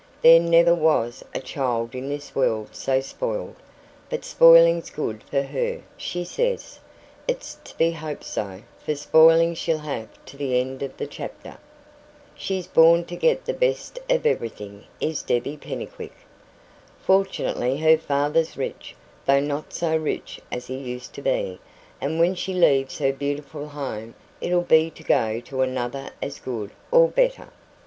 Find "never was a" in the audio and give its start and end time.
0.39-1.39